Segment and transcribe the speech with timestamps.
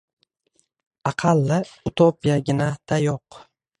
[1.11, 1.59] Aqalli,
[1.91, 3.43] utopiyagina-da yo‘q!